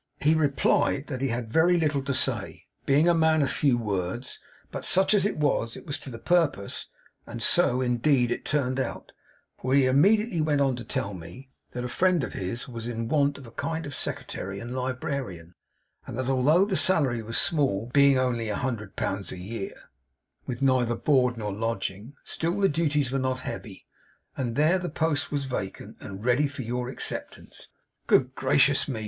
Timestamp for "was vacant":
25.31-25.95